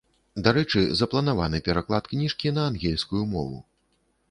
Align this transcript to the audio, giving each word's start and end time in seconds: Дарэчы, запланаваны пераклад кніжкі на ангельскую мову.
Дарэчы, 0.45 0.81
запланаваны 1.01 1.61
пераклад 1.67 2.09
кніжкі 2.15 2.55
на 2.57 2.65
ангельскую 2.73 3.23
мову. 3.37 3.63